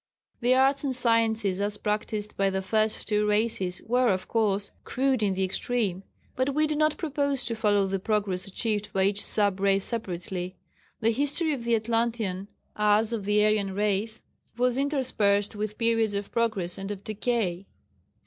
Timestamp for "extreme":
5.43-6.01